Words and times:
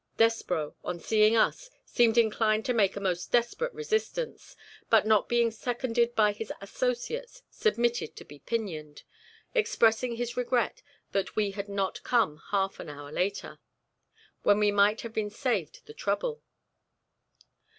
Despreau, 0.17 0.73
on 0.83 0.99
seeing 0.99 1.35
us, 1.37 1.69
seemed 1.85 2.17
inclined 2.17 2.65
to 2.65 2.73
make 2.73 2.95
a 2.95 2.99
most 2.99 3.31
desperate 3.31 3.71
resistance, 3.71 4.55
but 4.89 5.05
not 5.05 5.29
being 5.29 5.51
seconded 5.51 6.15
by 6.15 6.31
his 6.31 6.51
associates, 6.59 7.43
submitted 7.51 8.15
to 8.15 8.25
be 8.25 8.39
pinioned, 8.39 9.03
expressing 9.53 10.15
his 10.15 10.35
regret 10.35 10.81
that 11.11 11.35
we 11.35 11.51
had 11.51 11.69
not 11.69 12.01
come 12.01 12.41
half 12.49 12.79
an 12.79 12.89
hour 12.89 13.11
later, 13.11 13.59
when 14.41 14.57
we 14.57 14.71
might 14.71 15.01
have 15.01 15.13
been 15.13 15.29
saved 15.29 15.85
the 15.85 15.93
trouble. 15.93 16.41